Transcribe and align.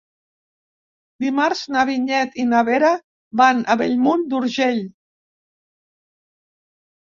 Dimarts 1.25 1.61
na 1.75 1.83
Vinyet 1.89 2.39
i 2.45 2.47
na 2.55 2.63
Vera 2.71 2.91
van 3.43 3.63
a 3.75 3.77
Bellmunt 3.83 4.27
d'Urgell. 4.33 4.83